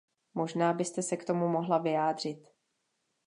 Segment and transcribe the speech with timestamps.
[0.33, 2.47] Možná byste se k tomu mohla vyjádřit.